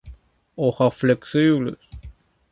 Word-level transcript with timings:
Hojas 0.55 0.95
flexibles. 0.95 1.77